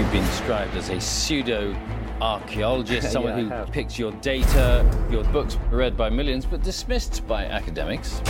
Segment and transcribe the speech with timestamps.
[0.00, 1.76] You've been described as a pseudo
[2.22, 4.82] archaeologist, someone who picks your data.
[5.10, 8.22] Your books read by millions but dismissed by academics.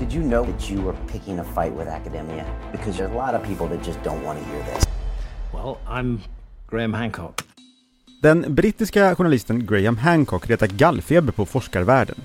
[0.00, 2.44] Did you know that you were picking a fight with academia?
[2.72, 4.84] Because there's a lot of people that just don't want to hear this.
[5.52, 6.20] Well, I'm
[6.66, 7.42] Graham Hancock.
[8.20, 12.16] Den brittiska journalisten Graham Hancock retar gallfeber på forskarvärlden.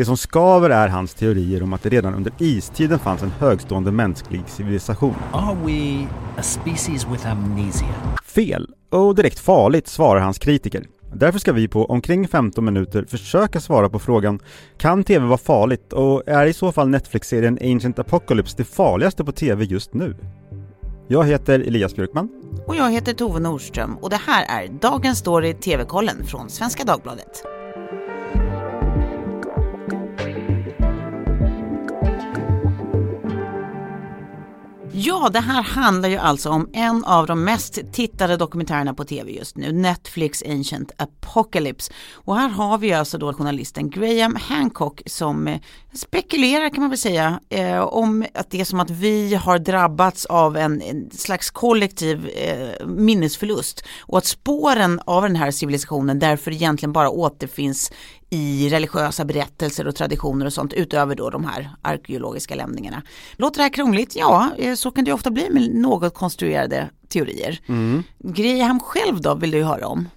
[0.00, 3.92] Det som skaver är hans teorier om att det redan under istiden fanns en högstående
[3.92, 5.14] mänsklig civilisation.
[5.32, 6.06] Are we
[6.36, 7.94] a species with amnesia?
[8.24, 10.86] Fel, och direkt farligt, svarar hans kritiker.
[11.14, 14.40] Därför ska vi på omkring 15 minuter försöka svara på frågan
[14.78, 15.92] Kan TV vara farligt?
[15.92, 20.16] Och är i så fall Netflix-serien Ancient Apocalypse det farligaste på TV just nu?
[21.08, 22.28] Jag heter Elias Björkman.
[22.66, 27.59] Och jag heter Tove Nordström och det här är Dagens Story TV-kollen från Svenska Dagbladet.
[35.02, 39.32] Ja, det här handlar ju alltså om en av de mest tittade dokumentärerna på tv
[39.32, 41.92] just nu, Netflix Ancient Apocalypse.
[42.12, 45.60] Och här har vi alltså då journalisten Graham Hancock som eh,
[45.92, 50.26] spekulerar kan man väl säga eh, om att det är som att vi har drabbats
[50.26, 56.50] av en, en slags kollektiv eh, minnesförlust och att spåren av den här civilisationen därför
[56.50, 57.92] egentligen bara återfinns
[58.30, 63.02] i religiösa berättelser och traditioner och sånt utöver då de här arkeologiska lämningarna.
[63.36, 64.16] Låter det här krångligt?
[64.16, 67.60] Ja, eh, så kan det ofta bli med något konstruerade teorier.
[67.66, 68.02] Mm.
[68.18, 70.08] Graham själv då vill du höra om?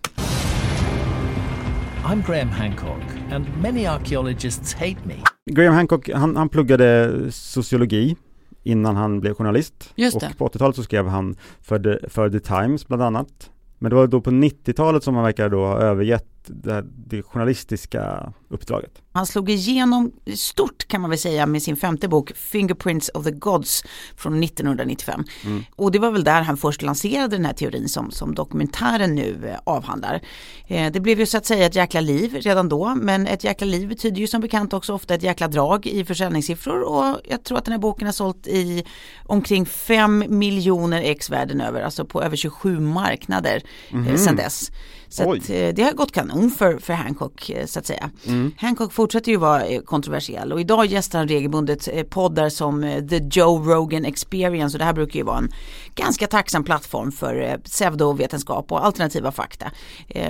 [2.06, 5.16] I'm Graham Hancock and many archaeologists hate me.
[5.52, 8.16] Graham Hancock, han, han pluggade sociologi
[8.64, 9.94] innan han blev journalist.
[9.96, 10.28] Just det.
[10.28, 13.50] Och på 80-talet så skrev han för The, för The Times bland annat.
[13.80, 18.34] Men det var då på 90-talet som han verkar då ha övergett det, det, journalistiska
[18.50, 19.02] uppdraget.
[19.12, 23.32] Han slog igenom stort kan man väl säga med sin femte bok Fingerprints of the
[23.32, 23.84] Gods
[24.18, 25.24] från 1995.
[25.46, 25.64] Mm.
[25.76, 29.50] Och det var väl där han först lanserade den här teorin som, som dokumentären nu
[29.50, 30.22] eh, avhandlar.
[30.68, 33.68] Eh, det blev ju så att säga ett jäkla liv redan då men ett jäkla
[33.68, 37.58] liv betyder ju som bekant också ofta ett jäkla drag i försäljningssiffror och jag tror
[37.58, 38.84] att den här boken har sålt i
[39.26, 44.08] omkring 5 miljoner ex världen över, alltså på över 27 marknader mm.
[44.08, 44.72] eh, sedan dess.
[45.14, 48.12] Så att, eh, det har gått kanon för, för Hancock eh, så att säga.
[48.28, 48.52] Mm.
[48.58, 53.60] Hancock fortsätter ju vara eh, kontroversiell och idag gästar han regelbundet poddar som The Joe
[53.60, 55.52] Rogan Experience och det här brukar ju vara en
[55.96, 59.72] ganska tacksam plattform för pseudovetenskap och alternativa fakta.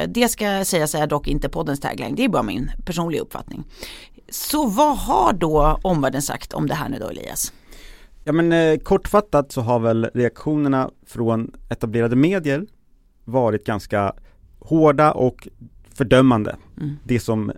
[0.08, 3.64] Det ska sägas är dock inte poddens tagline, det är bara min personliga uppfattning.
[4.30, 7.54] Så vad har då omvärlden sagt om det här nu då Elias?
[8.24, 12.66] Ja men eh, kortfattat så har väl reaktionerna från etablerade medier
[13.26, 14.14] varit ganska
[14.64, 15.48] hårda och
[15.94, 16.56] fördömande.
[16.82, 16.96] Mm.
[17.04, 17.56] Det som eh,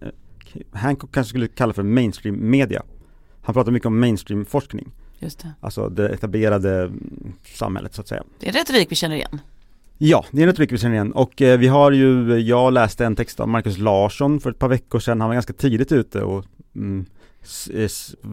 [0.72, 2.84] Hancock kanske skulle kalla för mainstream media.
[3.42, 4.92] Han pratar mycket om mainstream forskning.
[5.20, 5.54] Just det.
[5.60, 8.24] Alltså det etablerade mm, samhället så att säga.
[8.40, 9.42] Det är en retorik vi känner igen.
[9.98, 13.06] Ja, det är en retorik vi känner igen och eh, vi har ju, jag läste
[13.06, 16.22] en text av Marcus Larsson för ett par veckor sedan, han var ganska tidigt ute
[16.22, 16.46] och
[16.76, 17.06] mm,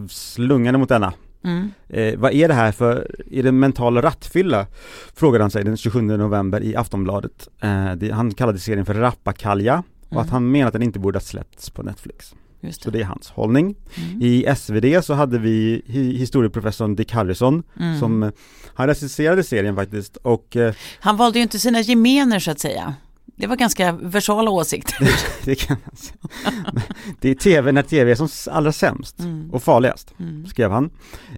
[0.09, 1.71] slungade mot denna Mm.
[1.89, 4.67] Eh, vad är det här för, är det mental rattfylla?
[5.15, 7.47] Frågade han sig den 27 november i Aftonbladet.
[7.61, 9.85] Eh, det, han kallade serien för Rappakalja mm.
[10.09, 10.33] och att mm.
[10.33, 12.35] han menar att den inte borde ha släppts på Netflix.
[12.61, 12.73] Det.
[12.73, 13.75] Så det är hans hållning.
[13.95, 14.21] Mm.
[14.21, 15.83] I SvD så hade vi
[16.17, 17.99] historieprofessorn Dick Harrison mm.
[17.99, 18.31] som,
[18.73, 22.95] han recenserade serien faktiskt och eh, Han valde ju inte sina gemener så att säga.
[23.35, 25.09] Det var ganska versala åsikter.
[25.45, 26.83] det kan man säga.
[27.19, 29.51] Det är tv när tv är som allra sämst mm.
[29.51, 30.45] och farligast, mm.
[30.45, 30.89] skrev han.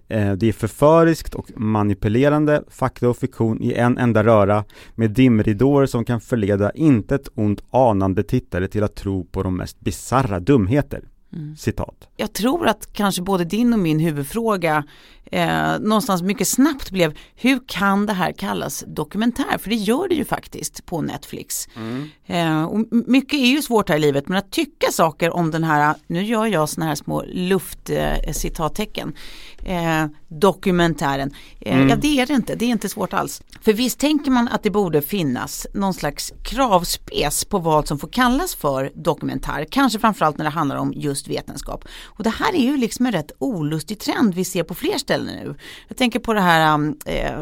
[0.08, 4.64] Eh, det är förföriskt och manipulerande, fakta och fiktion i en enda röra
[4.94, 9.80] med dimridåer som kan förleda intet ont anande tittare till att tro på de mest
[9.80, 11.02] bizarra dumheter.
[11.32, 11.56] Mm.
[11.56, 12.08] Citat.
[12.16, 14.84] Jag tror att kanske både din och min huvudfråga
[15.32, 19.58] eh, någonstans mycket snabbt blev hur kan det här kallas dokumentär?
[19.58, 21.68] För det gör det ju faktiskt på Netflix.
[21.76, 22.08] Mm.
[22.26, 25.64] Eh, och mycket är ju svårt här i livet men att tycka saker om den
[25.64, 31.30] här, nu gör jag sådana här små luftcitattecken, eh, eh, dokumentären.
[31.60, 31.88] Eh, mm.
[31.88, 33.42] Ja det är det inte, det är inte svårt alls.
[33.60, 38.08] För visst tänker man att det borde finnas någon slags kravspes på vad som får
[38.08, 39.66] kallas för dokumentär.
[39.70, 41.84] Kanske framförallt när det handlar om just vetenskap.
[42.04, 45.34] Och det här är ju liksom en rätt olustig trend vi ser på fler ställen
[45.44, 45.54] nu.
[45.88, 47.32] Jag tänker på det här, um, eh,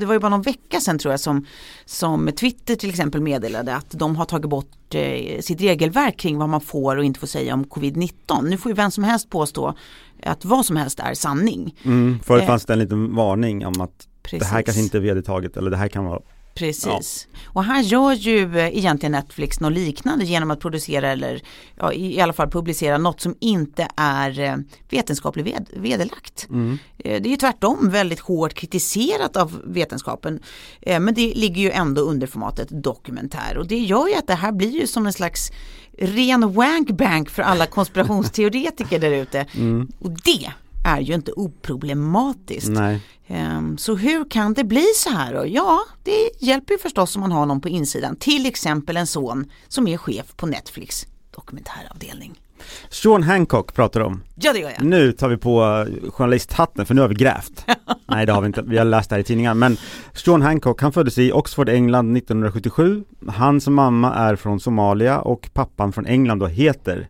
[0.00, 1.46] det var ju bara någon vecka sedan tror jag som,
[1.84, 6.48] som Twitter till exempel meddelade att de har tagit bort eh, sitt regelverk kring vad
[6.48, 8.42] man får och inte får säga om covid-19.
[8.42, 9.74] Nu får ju vem som helst påstå
[10.22, 11.76] att vad som helst är sanning.
[11.84, 14.38] Mm, förut eh, fanns det en liten varning om att Precis.
[14.38, 16.20] det här kanske inte är vedertaget eller det här kan vara
[16.54, 17.28] Precis.
[17.32, 17.38] Ja.
[17.44, 21.42] Och här gör ju eh, egentligen Netflix något liknande genom att producera eller
[21.76, 24.56] ja, i alla fall publicera något som inte är eh,
[24.90, 26.46] vetenskapligt ved vederlagt.
[26.50, 26.78] Mm.
[26.96, 30.40] Det är ju tvärtom väldigt hårt kritiserat av vetenskapen.
[30.86, 34.52] Men det ligger ju ändå under formatet dokumentär och det gör ju att det här
[34.52, 35.50] blir ju som en slags
[35.98, 39.46] ren wankbank för alla konspirationsteoretiker där ute.
[39.54, 39.88] Mm.
[39.98, 40.52] Och det
[40.84, 42.68] är ju inte oproblematiskt.
[42.68, 43.00] Nej.
[43.28, 45.46] Um, så hur kan det bli så här då?
[45.46, 48.16] Ja, det hjälper ju förstås om man har någon på insidan.
[48.16, 52.40] Till exempel en son som är chef på Netflix dokumentäravdelning.
[52.88, 54.22] Sean Hancock pratar du om.
[54.34, 54.84] Ja det gör jag.
[54.84, 57.66] Nu tar vi på journalisthatten för nu har vi grävt.
[58.06, 59.58] Nej det har vi inte, vi har läst det här i tidningen.
[59.58, 59.76] Men
[60.12, 63.04] Sean Hancock, han föddes i Oxford, England 1977.
[63.28, 67.08] Hans mamma är från Somalia och pappan från England då heter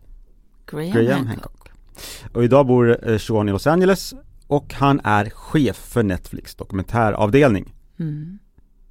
[0.71, 1.27] Graham, Graham Hancock.
[1.27, 1.69] Hancock.
[2.33, 4.13] Och idag bor eh, Sean i Los Angeles
[4.47, 7.73] och han är chef för Netflix dokumentäravdelning.
[7.99, 8.39] Mm.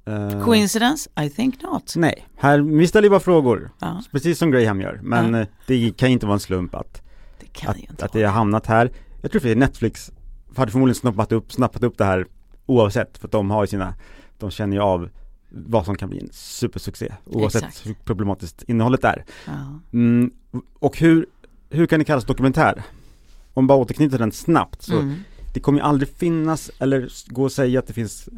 [0.07, 1.09] Uh, Coincidence?
[1.25, 1.93] I think not.
[1.95, 4.01] Nej, här, vi ställer bara frågor, ja.
[4.11, 4.99] precis som Graham gör.
[5.03, 5.39] Men ja.
[5.39, 7.01] Eh, det kan inte vara en slump att
[7.39, 8.91] det, att, att det har hamnat här.
[9.21, 10.11] Jag tror att Netflix
[10.55, 12.27] hade förmodligen snappat upp, snappat upp det här
[12.65, 13.93] oavsett, för att de har ju sina,
[14.37, 15.09] de känner ju av
[15.49, 17.87] vad som kan bli en supersuccé oavsett Exakt.
[17.87, 19.25] hur problematiskt innehållet är.
[19.45, 19.79] Ja.
[19.93, 20.31] Mm,
[20.79, 21.25] och hur,
[21.69, 22.83] hur kan det kallas dokumentär?
[23.53, 25.15] Om bara återknyter den snabbt så mm.
[25.53, 28.29] Det kommer ju aldrig finnas eller gå att säga att det finns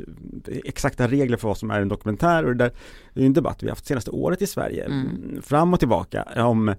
[0.48, 2.72] eh, exakta regler för vad som är en dokumentär och det där
[3.14, 5.42] är en debatt vi haft senaste året i Sverige mm.
[5.42, 6.76] fram och tillbaka om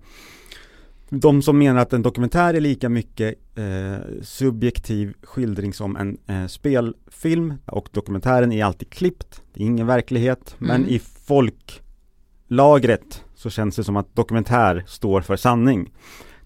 [1.08, 6.46] de som menar att en dokumentär är lika mycket eh, subjektiv skildring som en eh,
[6.46, 10.68] spelfilm och dokumentären är alltid klippt, det är ingen verklighet, mm.
[10.68, 15.92] men i folklagret så känns det som att dokumentär står för sanning.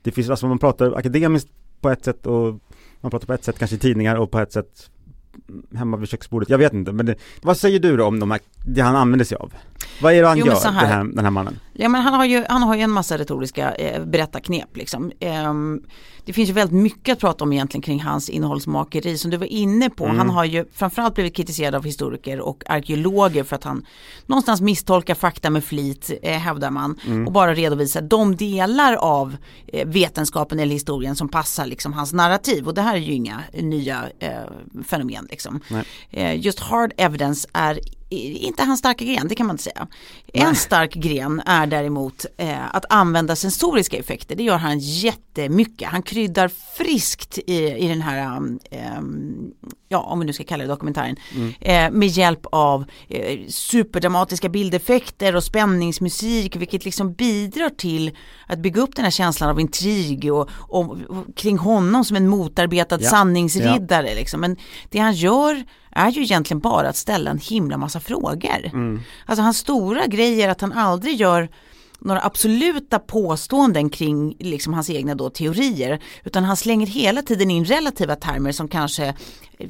[0.03, 1.49] Det finns, alltså man pratar akademiskt
[1.81, 2.61] på ett sätt och
[3.01, 4.91] man pratar på ett sätt kanske i tidningar och på ett sätt
[5.75, 8.41] hemma vid köksbordet, jag vet inte men det, vad säger du då om de här,
[8.67, 9.53] det han använder sig av?
[10.03, 11.59] Vad är det han jo, gör, här, här, den här mannen?
[11.73, 15.13] Ja men han har ju, han har ju en massa retoriska eh, berättarknep liksom.
[15.21, 15.55] Eh,
[16.25, 19.47] det finns ju väldigt mycket att prata om egentligen kring hans innehållsmakeri som du var
[19.47, 20.05] inne på.
[20.05, 20.19] Mm.
[20.19, 23.87] Han har ju framförallt blivit kritiserad av historiker och arkeologer för att han
[24.27, 26.99] någonstans misstolkar fakta med flit, eh, hävdar man.
[27.07, 27.27] Mm.
[27.27, 29.37] Och bara redovisar de delar av
[29.67, 32.69] eh, vetenskapen eller historien som passar liksom hans narrativ.
[32.69, 34.31] Och det här är ju inga nya eh,
[34.85, 35.61] fenomen liksom.
[36.11, 39.87] Eh, just hard evidence är inte hans starka gren, det kan man inte säga.
[40.35, 40.45] Nej.
[40.45, 44.37] En stark gren är däremot eh, att använda sensoriska effekter.
[44.37, 45.89] Det gör han jättemycket.
[45.89, 48.41] Han kryddar friskt i, i den här,
[48.71, 48.81] eh,
[49.89, 51.55] ja om vi nu ska kalla det dokumentären, mm.
[51.61, 58.17] eh, med hjälp av eh, superdramatiska bildeffekter och spänningsmusik vilket liksom bidrar till
[58.47, 62.29] att bygga upp den här känslan av intrig och, och, och kring honom som en
[62.29, 63.11] motarbetad ja.
[63.11, 64.09] sanningsriddare.
[64.09, 64.15] Ja.
[64.15, 64.41] Liksom.
[64.41, 64.57] Men
[64.89, 68.67] det han gör är ju egentligen bara att ställa en himla massa frågor.
[68.73, 69.01] Mm.
[69.27, 71.49] Alltså hans stora grej är att han aldrig gör
[72.01, 77.65] några absoluta påståenden kring liksom hans egna då teorier utan han slänger hela tiden in
[77.65, 79.69] relativa termer som kanske eh,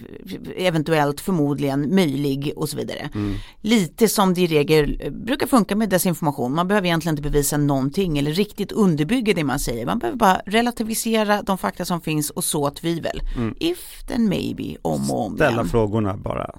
[0.56, 3.11] eventuellt, förmodligen, möjlig och så vidare.
[3.15, 3.35] Mm.
[3.61, 6.55] Lite som det i regel eh, brukar funka med desinformation.
[6.55, 9.87] Man behöver egentligen inte bevisa någonting eller riktigt underbygga det man säger.
[9.87, 13.21] Man behöver bara relativisera de fakta som finns och så tvivel.
[13.37, 13.55] Mm.
[13.61, 15.69] If then maybe, om och om Ställa igen.
[15.69, 16.50] frågorna bara.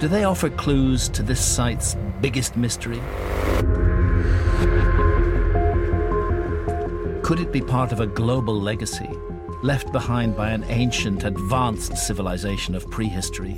[0.00, 3.00] Do they offer clues to this site's biggest mystery?
[7.26, 9.10] Could it be part of a global legacy
[9.62, 13.56] left behind by an ancient advanced civilization of prehistory?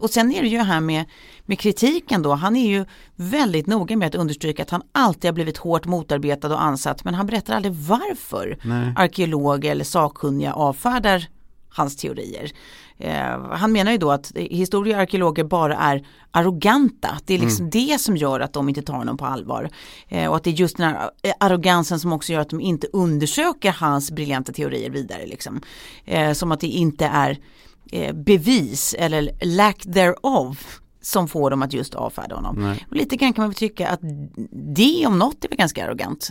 [0.00, 1.04] Och sen är det ju här med,
[1.46, 2.84] med kritiken då, han är ju
[3.16, 7.14] väldigt noga med att understryka att han alltid har blivit hårt motarbetad och ansatt men
[7.14, 8.92] han berättar aldrig varför Nej.
[8.96, 11.26] arkeologer eller sakkunniga avfärdar
[11.76, 12.52] hans teorier.
[12.98, 17.18] Eh, han menar ju då att historie och arkeologer bara är arroganta.
[17.24, 17.70] Det är liksom mm.
[17.70, 19.70] det som gör att de inte tar honom på allvar.
[20.08, 22.60] Eh, och att det är just den här eh, arrogansen som också gör att de
[22.60, 25.26] inte undersöker hans briljanta teorier vidare.
[25.26, 25.60] Liksom.
[26.04, 27.38] Eh, som att det inte är
[27.92, 32.74] eh, bevis eller lack thereof som får dem att just avfärda honom.
[32.90, 34.00] Och lite grann kan man väl tycka att
[34.76, 36.30] det om något är väl ganska arrogant.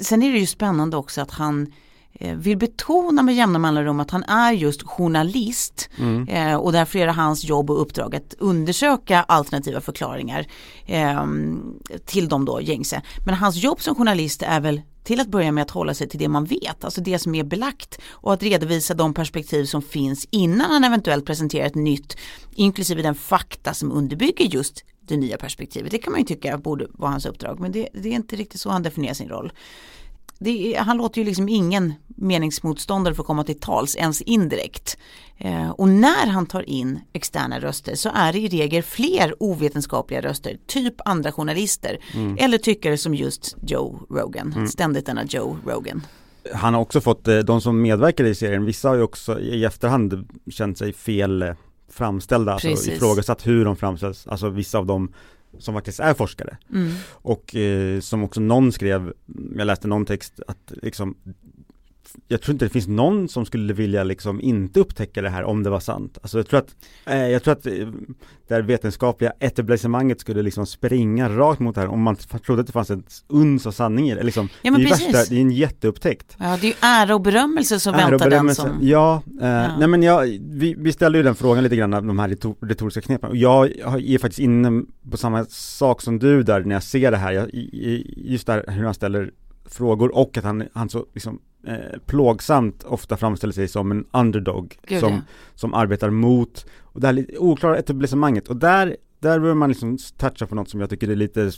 [0.00, 1.72] Sen är det ju spännande också att han
[2.12, 6.28] eh, vill betona med jämna mellanrum att han är just journalist mm.
[6.28, 10.46] eh, och därför är det hans jobb och uppdrag att undersöka alternativa förklaringar
[10.86, 11.26] eh,
[12.04, 13.02] till de då gängse.
[13.26, 16.18] Men hans jobb som journalist är väl till att börja med att hålla sig till
[16.18, 20.28] det man vet, alltså det som är belagt och att redovisa de perspektiv som finns
[20.30, 22.16] innan han eventuellt presenterar ett nytt,
[22.54, 25.90] inklusive den fakta som underbygger just det nya perspektivet.
[25.90, 28.60] Det kan man ju tycka borde vara hans uppdrag men det, det är inte riktigt
[28.60, 29.52] så han definierar sin roll.
[30.44, 34.98] Är, han låter ju liksom ingen meningsmotståndare få komma till tals, ens indirekt.
[35.38, 40.20] Eh, och när han tar in externa röster så är det i regel fler ovetenskapliga
[40.20, 42.36] röster, typ andra journalister mm.
[42.40, 44.66] eller tyckare som just Joe Rogan, mm.
[44.66, 46.02] ständigt denna Joe Rogan.
[46.54, 49.64] Han har också fått, eh, de som medverkar i serien, vissa har ju också i
[49.64, 51.54] efterhand känt sig fel eh,
[51.90, 52.88] framställda, alltså Precis.
[52.88, 55.12] alltså ifrågasatt hur de framställs, alltså vissa av dem
[55.58, 56.56] som faktiskt är forskare.
[56.72, 56.92] Mm.
[57.08, 59.12] Och eh, som också någon skrev,
[59.56, 61.16] jag läste någon text att liksom
[62.28, 65.62] jag tror inte det finns någon som skulle vilja liksom inte upptäcka det här om
[65.62, 66.18] det var sant.
[66.22, 66.74] Alltså jag tror att,
[67.06, 67.72] eh, jag tror att eh,
[68.48, 72.66] det här vetenskapliga etablissemanget skulle liksom springa rakt mot det här om man trodde att
[72.66, 74.22] det fanns ett uns av sanning i det.
[74.22, 76.36] Liksom, ja, men det, är värsta, det är en jätteupptäckt.
[76.38, 78.78] Ja, det är ju ära och berömmelse som ära väntar den som...
[78.80, 79.76] Ja, eh, ja.
[79.78, 82.28] nej men jag, vi, vi ställde ju den frågan lite grann, de här
[82.66, 83.30] retoriska knepen.
[83.30, 87.16] Och jag är faktiskt inne på samma sak som du där när jag ser det
[87.16, 87.32] här.
[87.32, 87.50] Jag,
[88.16, 89.30] just där hur han ställer
[89.70, 94.78] frågor och att han, han så liksom eh, plågsamt ofta framställer sig som en underdog
[94.86, 95.20] Gud, som, ja.
[95.54, 99.98] som arbetar mot, och det här lite oklara etablissemanget och där där behöver man liksom
[100.16, 101.50] toucha på något som jag tycker är lite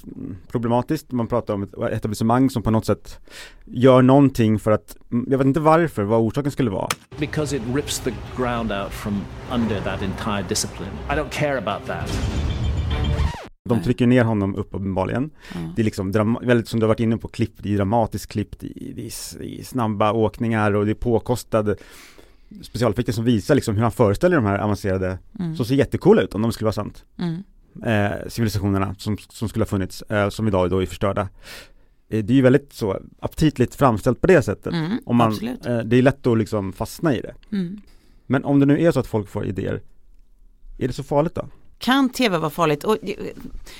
[0.48, 1.12] problematiskt.
[1.12, 3.20] Man pratar om ett etablissemang som på något sätt
[3.64, 6.88] gör någonting för att, jag vet inte varför, vad orsaken skulle vara.
[7.18, 9.20] Because it rips the ground out from
[9.52, 10.92] under that entire discipline.
[11.10, 12.51] I don't care about that.
[13.68, 15.30] De trycker ner honom uppenbarligen.
[15.54, 15.70] Mm.
[15.76, 18.60] Det är liksom väldigt som du har varit inne på, klipp, det är dramatiskt klippt,
[18.60, 21.76] det är, i snabba åkningar och det är påkostade
[22.62, 25.56] specialeffekter som visar liksom hur han föreställer de här avancerade, mm.
[25.56, 27.04] som ser jättecoola ut om de skulle vara sant.
[27.18, 27.42] Mm.
[27.84, 31.28] Eh, civilisationerna som, som skulle ha funnits, eh, som idag då är förstörda.
[32.08, 34.72] Eh, det är ju väldigt så aptitligt framställt på det sättet.
[34.72, 37.34] Mm, om man, eh, det är lätt att liksom fastna i det.
[37.52, 37.80] Mm.
[38.26, 39.82] Men om det nu är så att folk får idéer,
[40.78, 41.46] är det så farligt då?
[41.82, 42.84] Kan tv vara farligt?
[42.84, 42.98] Och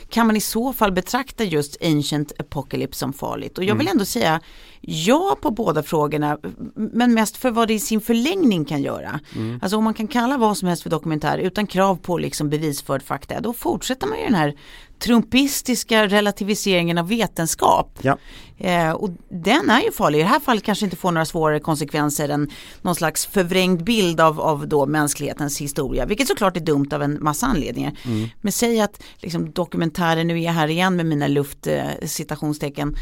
[0.08, 3.58] kan man i så fall betrakta just Ancient Apocalypse som farligt?
[3.58, 3.92] Och jag vill mm.
[3.92, 4.40] ändå säga
[4.82, 6.38] ja på båda frågorna,
[6.74, 9.20] men mest för vad det i sin förlängning kan göra.
[9.36, 9.58] Mm.
[9.62, 13.02] Alltså om man kan kalla vad som helst för dokumentär utan krav på liksom bevisförd
[13.02, 14.54] fakta, då fortsätter man ju den här
[15.02, 17.98] trumpistiska relativiseringen av vetenskap.
[18.02, 18.18] Ja.
[18.58, 20.18] Eh, och den är ju farlig.
[20.18, 22.50] I det här fallet kanske inte får några svårare konsekvenser än
[22.82, 26.06] någon slags förvrängd bild av, av då mänsklighetens historia.
[26.06, 27.92] Vilket såklart är dumt av en massa anledningar.
[28.04, 28.28] Mm.
[28.40, 32.96] Men säg att liksom, dokumentären, nu är jag här igen med mina luftcitationstecken,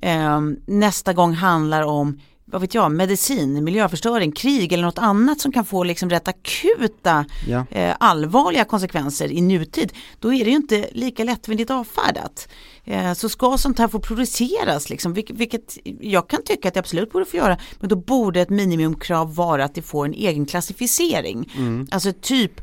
[0.00, 0.56] eh, mm.
[0.56, 5.52] eh, nästa gång handlar om vad vet jag, medicin, miljöförstöring, krig eller något annat som
[5.52, 7.66] kan få liksom rätt akuta ja.
[7.70, 12.48] eh, allvarliga konsekvenser i nutid, då är det ju inte lika lättvindigt avfärdat.
[12.84, 16.80] Eh, så ska sånt här få produceras, liksom, vilket, vilket, jag kan tycka att det
[16.80, 20.46] absolut borde få göra, men då borde ett minimumkrav vara att det får en egen
[20.46, 21.52] klassificering.
[21.56, 21.86] Mm.
[21.90, 22.60] Alltså typ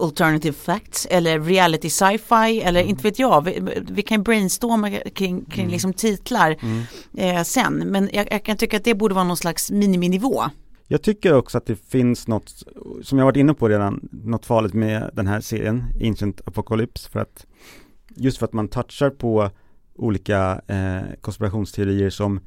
[0.00, 2.90] alternative facts eller reality sci-fi eller mm.
[2.90, 3.44] inte vet jag.
[3.44, 5.72] Vi, vi kan brainstorma kring, kring mm.
[5.72, 6.82] liksom titlar mm.
[7.16, 7.74] eh, sen.
[7.74, 10.44] Men jag, jag, kan tycka att det borde vara någon slags miniminivå.
[10.86, 12.62] Jag tycker också att det finns något,
[13.02, 17.20] som jag varit inne på redan, något farligt med den här serien, Ancient Apocalypse, för
[17.20, 17.46] att
[18.08, 19.50] just för att man touchar på
[19.94, 22.40] olika eh, konspirationsteorier som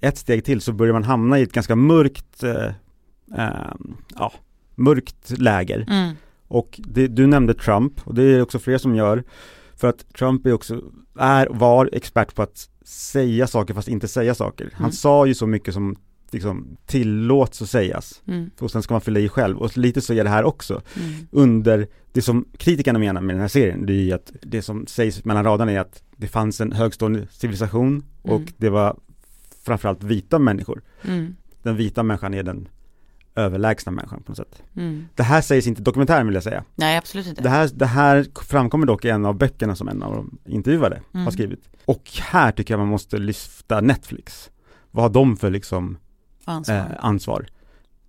[0.00, 2.66] ett steg till så börjar man hamna i ett ganska mörkt, eh,
[3.36, 3.74] eh,
[4.14, 4.32] ja,
[4.74, 5.86] mörkt läger.
[5.88, 6.14] Mm.
[6.48, 9.24] Och det, du nämnde Trump och det är också fler som gör
[9.76, 10.82] för att Trump är också,
[11.18, 14.70] är, var expert på att säga saker fast inte säga saker.
[14.72, 14.92] Han mm.
[14.92, 15.96] sa ju så mycket som
[16.30, 18.22] liksom tillåts att sägas.
[18.26, 18.50] Mm.
[18.58, 19.58] Och sen ska man fylla i själv.
[19.58, 20.82] Och lite så är det här också.
[20.96, 21.12] Mm.
[21.30, 24.86] Under, det som kritikerna menar med den här serien, det är ju att det som
[24.86, 28.48] sägs mellan raderna är att det fanns en högstående civilisation och mm.
[28.56, 28.96] det var
[29.62, 30.82] framförallt vita människor.
[31.04, 31.36] Mm.
[31.62, 32.68] Den vita människan är den
[33.36, 34.62] överlägsna människan på något sätt.
[34.76, 35.08] Mm.
[35.14, 36.64] Det här sägs inte i dokumentären vill jag säga.
[36.74, 37.42] Nej absolut inte.
[37.42, 41.02] Det här, det här framkommer dock i en av böckerna som en av de intervjuade
[41.14, 41.24] mm.
[41.24, 41.68] har skrivit.
[41.84, 44.50] Och här tycker jag man måste lyfta Netflix.
[44.90, 45.98] Vad har de för liksom
[46.44, 46.76] ansvar?
[46.76, 47.46] Eh, ansvar?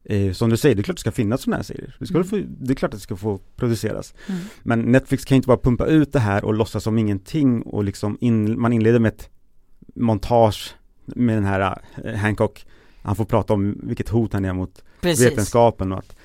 [0.04, 1.96] Eh, som du säger, det är klart det ska finnas sådana här serier.
[2.00, 2.28] Det, ska mm.
[2.28, 4.14] få, det är klart att det ska få produceras.
[4.28, 4.42] Mm.
[4.64, 8.18] Men Netflix kan inte bara pumpa ut det här och låtsas som ingenting och liksom
[8.22, 9.30] in, man inleder med ett
[9.96, 12.66] montage med den här uh, Hancock
[13.06, 15.26] han får prata om vilket hot han är mot Precis.
[15.26, 16.16] vetenskapen och att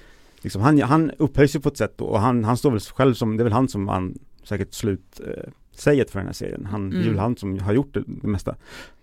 [0.41, 3.37] liksom, han, han upphöjs ju på ett sätt och han, han står väl själv som,
[3.37, 6.67] det är väl han som vann säkert slut eh, säget för den här serien.
[6.71, 7.19] Han, mm.
[7.19, 8.55] han som har gjort det, det mesta.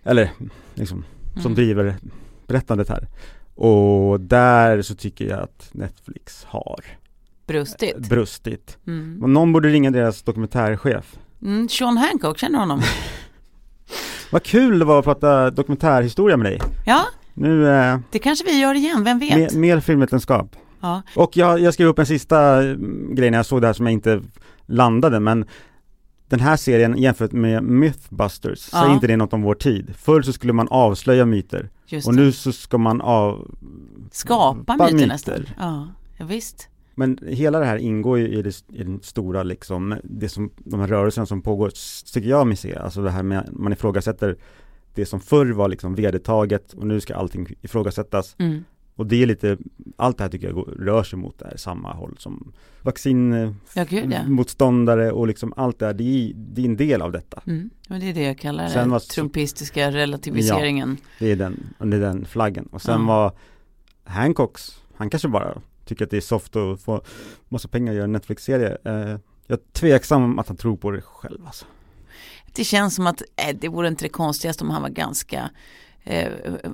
[0.03, 0.31] Eller
[0.73, 1.55] liksom, som mm.
[1.55, 1.95] driver
[2.47, 3.07] berättandet här.
[3.55, 6.85] Och där så tycker jag att Netflix har
[7.47, 7.97] Brustit.
[7.97, 8.77] brustit.
[8.87, 9.33] Mm.
[9.33, 11.17] Någon borde ringa deras dokumentärchef.
[11.41, 12.81] Mm, Sean Hancock, känner du honom?
[14.31, 16.59] Vad kul det var att prata dokumentärhistoria med dig.
[16.85, 17.05] Ja,
[17.37, 19.53] Nu, eh, det kanske vi gör igen, vem vet?
[19.53, 20.55] mer, mer filmvetenskap.
[20.81, 21.01] Ja.
[21.15, 23.85] Och jag, jag skrev upp en sista mm, grej när jag såg det här som
[23.85, 24.21] jag inte
[24.65, 25.45] landade, men
[26.29, 28.79] den här serien jämfört med Mythbusters, Ja.
[28.79, 29.93] säger inte det något om vår tid?
[29.97, 31.69] Förr så skulle man avslöja myter,
[32.05, 33.55] och nu så ska man av...
[34.11, 35.07] Skapa myter, myter.
[35.07, 35.45] nästan.
[35.59, 36.69] Ja, ja, visst.
[36.95, 40.79] Men hela det här ingår ju i, det, i den stora liksom, det som, de
[40.79, 41.71] här rörelserna som pågår,
[42.13, 44.37] tycker jag mig se, alltså det här med, man ifrågasätter
[44.97, 48.35] det som förr var liksom vedertaget och nu ska allting ifrågasättas.
[48.39, 48.63] Mm.
[48.95, 49.57] Och det är lite,
[49.95, 53.33] allt det här tycker jag går, rör sig mot det här samma håll som vaccin
[53.73, 54.23] Ja, gud ja.
[54.27, 57.41] motståndare och liksom allt det här, det är, det är en del av detta.
[57.47, 57.69] Mm.
[57.87, 60.97] Men det är det jag kallar Sen den trumpistiska relativiseringen.
[61.19, 62.65] Det är den, under den flaggen.
[62.71, 63.07] Och sen Ja.
[63.07, 63.31] var
[64.03, 67.01] Hancocks, han kanske bara tycker att det är soft att få
[67.49, 68.77] massa pengar och göra en Netflix-serie.
[68.83, 71.65] Eh, jag är tveksam att han tror på det själv alltså.
[72.57, 75.49] Det känns som att eh, det vore inte det konstigaste om han var ganska
[76.03, 76.31] eh,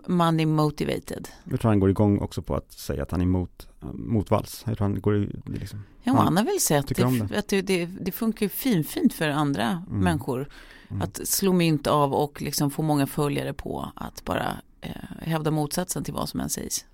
[0.08, 1.28] money motivated.
[1.44, 4.63] Jag tror han går igång också på att säga att han är emot motvalls.
[4.68, 7.62] Jag tror han går liksom, Ja, Ja, han har väl sett om det, att det,
[7.62, 10.50] det, det funkar ju finfint för andra människor
[10.90, 11.02] Mm.
[11.02, 16.04] att slå mynt av och liksom få många följare på att bara eh, hävda motsatsen
[16.04, 16.86] till vad som än sägs.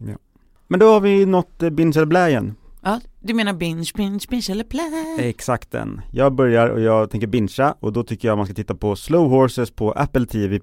[0.67, 2.55] Men då har vi nått eh, binge eller.
[2.81, 5.15] Ja, du menar binge, binge, binge eller play?
[5.19, 6.01] Exakt den.
[6.11, 9.29] Jag börjar och jag tänker bingea och då tycker jag man ska titta på Slow
[9.29, 10.59] Horses på Apple TV+.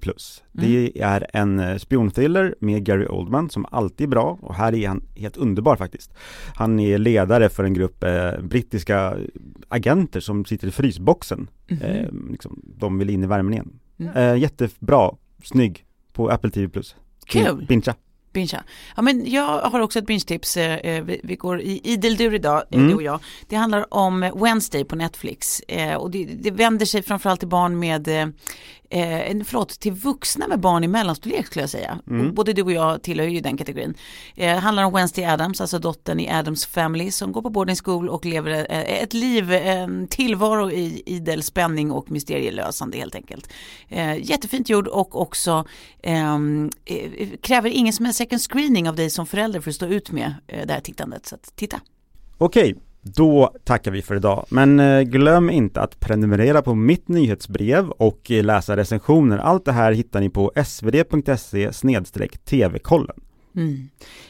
[0.52, 4.88] Det är en eh, spionthriller med Gary Oldman som alltid är bra och här är
[4.88, 6.14] han helt underbar faktiskt.
[6.54, 9.16] Han är ledare för en grupp eh, brittiska
[9.68, 11.50] agenter som sitter i frysboxen.
[11.68, 13.78] Eh, liksom, de vill in i värmen igen.
[13.99, 14.16] Mm.
[14.16, 15.11] Eh, jättebra,
[15.44, 16.82] snygg på Apple TV+.
[17.26, 17.66] Kul.
[17.68, 17.94] Bingea.
[18.36, 18.64] Bingea.
[18.96, 20.56] Ja men jag har också ett binge-tips.
[20.56, 22.88] Eh, vi, vi går i idel dur idag, eh, Mm.
[22.88, 23.20] du och jag.
[23.48, 25.60] Det handlar om Wednesday på Netflix.
[25.60, 28.32] Eh, och det, det vänder sig framförallt till barn med,
[28.90, 31.98] eh, eh, förlåt, till vuxna med barn i mellanstorlek skulle jag säga.
[32.06, 32.34] Mm.
[32.34, 33.94] Både du och jag tillhör ju den kategorin.
[34.34, 38.08] Eh, handlar om Wednesday Adams, alltså dottern i Adams family som går på boarding school
[38.08, 43.52] och lever eh, ett liv, en tillvaro i idel spänning och mysterielösande helt enkelt.
[43.88, 45.64] Eh, jättefint gjord och också
[46.02, 49.86] ehm, eh, kräver ingen som helst second screening av dig som förälder för att stå
[49.86, 51.26] ut med eh, det här tittandet.
[51.26, 51.80] Så att, titta.
[52.38, 52.76] Okej,
[53.14, 54.47] då tackar vi för idag.
[54.49, 59.38] Men eh, glöm inte att prenumerera på mitt nyhetsbrev och eh, läsa recensioner.
[59.38, 61.71] Allt det här hittar ni på svd.se
[62.45, 63.16] tv-kollen.
[63.56, 63.88] Mm.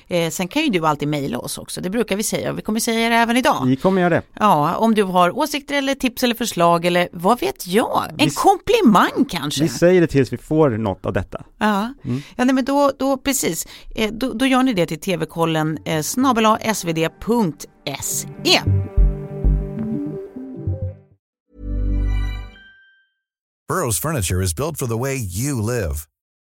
[0.09, 2.63] Eh, sen kan ju du alltid mejla oss också, det brukar vi säga och vi
[2.63, 3.67] kommer säga det även idag.
[3.67, 4.23] Vi kommer göra det.
[4.41, 8.31] Ja, om du har åsikter eller tips eller förslag eller vad vet jag, en Vi-
[8.35, 9.63] komplimang kanske.
[9.63, 11.45] Vi säger det tills vi får något av detta.
[11.59, 11.95] Ja,
[12.37, 16.03] ja nej, men då, då precis, eh, då, då gör ni det till tv-kollen eh,
[16.03, 18.61] snabel-a svd.se.
[23.73, 25.97] Burrow's furniture is built for the way you live.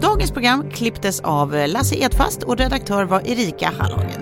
[0.00, 4.20] Dagens program klipptes av Lasse Edfast och redaktör var Erika Hallhagen.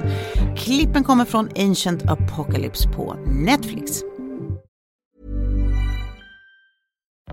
[0.57, 4.03] Klippen kommer från Ancient Apocalypse på Netflix.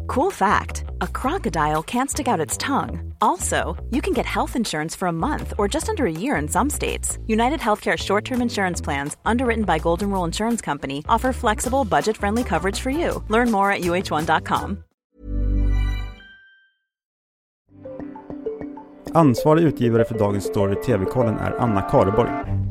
[0.07, 3.13] Cool fact a crocodile can't stick out its tongue.
[3.21, 6.47] Also, you can get health insurance for a month or just under a year in
[6.47, 7.17] some states.
[7.27, 12.17] United Healthcare short term insurance plans, underwritten by Golden Rule Insurance Company, offer flexible, budget
[12.17, 13.23] friendly coverage for you.
[13.29, 14.83] Learn more at uh1.com.
[19.15, 22.62] Ansvarig utgivare för dagens story TV-kollen är Anna Kareborg.